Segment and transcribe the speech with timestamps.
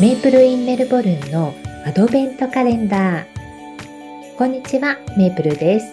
[0.00, 1.54] メイプルインメルボルンの
[1.86, 3.26] アドベントカレンダー。
[4.36, 5.86] こんにちは、メイプルです。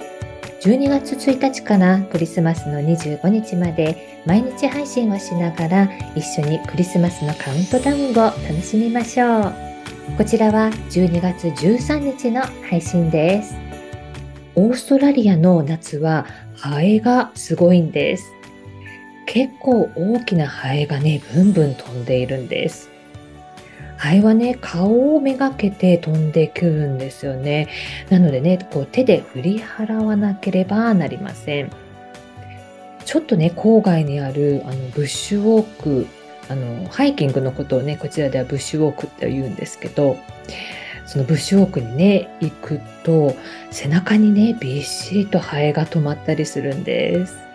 [0.61, 9.53] 12月1日からクリスマスの25日まで毎日配信をしながら一緒にクリスマスのカウントダウンを楽しみましょう。
[10.17, 13.53] こちらは12月13日の配信です。
[14.55, 16.25] オーストラリアの夏は
[16.57, 18.25] ハエがすごいんです。
[19.27, 22.89] 結構大きなハエがね、ブンブン飛んでいるんです。
[24.01, 27.67] ハエはね、顔をめがけて飛んでくるんですよね。
[28.09, 31.69] なのでね、こう手で振り払わなければなりません。
[33.05, 36.07] ちょっとね、郊外にあるあのブッシュウォーク、
[36.49, 40.17] あのハイキングのことをね、こちらではブッシュウォークって言うんですけど、
[41.05, 43.35] そのブッシュウォークにね、行くと、
[43.69, 47.50] 背中にね、びっしりとハエが止まったりするんです。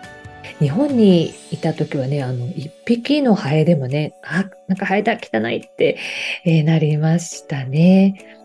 [0.59, 5.97] 日本にいた時はね、あの、一匹のハエでもね、あ、なんかハエだ、汚いって、
[6.45, 8.37] えー、なりましたね。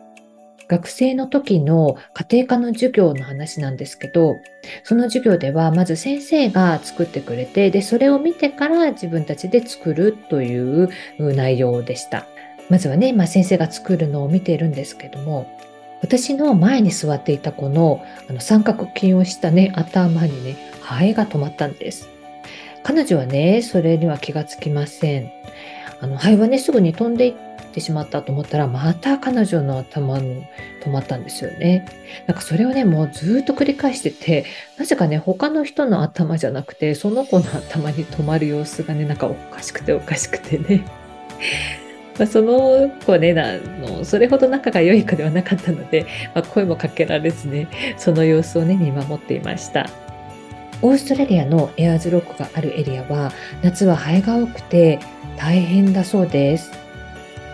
[0.68, 4.36] 学生の時の家庭科の授業の話なんですけど、
[4.84, 12.26] その授業ではまず先生が作ってくれて、で、それを見てから自分たちで作るという内容でした。
[12.70, 15.46] まずはね、まあ、先生が作るのを見ているんですけども、
[16.00, 20.56] 私の前に座っていた子のあの三角筋をしたね、頭にね、
[20.92, 22.08] ハエが止まったんです。
[22.82, 25.30] 彼女はね、それには気がつきません。
[26.00, 27.34] あの、ハエはね、すぐに飛んでいっ
[27.72, 30.44] てしまったと思ったら、また彼女の頭に
[30.82, 31.86] 止まったんですよね。
[32.26, 34.44] なんかそれをね、もうずっと繰り返してて、
[34.78, 40.84] なぜかね、他の人の頭じゃなくて、その子の頭に止まる様子がね、なんかおかしくておかしくてね。
[42.18, 46.04] まあ、その子ねあの、それほど仲が良い子ではなかったので、
[46.34, 49.86] まあ、声もかけられずね、その様子をね、見守っていました。
[50.82, 54.98] オーストラリアのエアーズロックがあるエリアは夏はハエが多くて
[55.36, 56.72] 大変だそうです。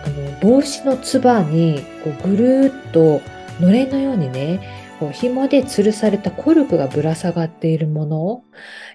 [0.03, 3.21] あの帽子のつばにこうぐるーっと
[3.59, 4.61] のれんのようにね
[4.99, 8.43] こう紐で吊るされたコルクがぶら下がっているもの、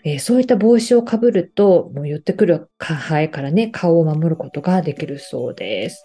[0.03, 6.05] えー、そういった帽子をかぶるともう寄ってくるハエからね顔を守ることができるそうです。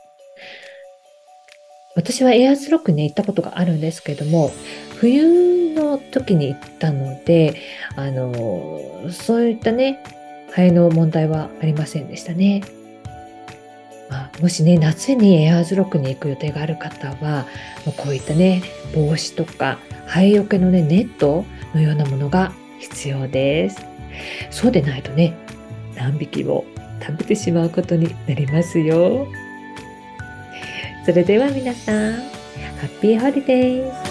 [1.96, 4.52] 私はエアーズロックに行ったことがあるんですけども
[5.00, 7.56] 冬の時に行ったので、
[7.96, 10.04] あの、そういったね、
[10.52, 12.64] ハエの問題はありませんでしたね。
[14.10, 17.46] まあ、もしね、夏にエアーズロックに行く予定がある方は、
[17.98, 18.62] こういったね、
[18.94, 23.86] 帽子とか、ハエよけのね、ネットのようなものが必要です。
[24.50, 25.34] そうでないとね、
[25.96, 26.66] 何匹も
[27.00, 29.28] 食べてしまうことになりますよ。
[31.06, 32.20] それでは皆さん、ハ
[32.86, 34.09] ッピーホリデー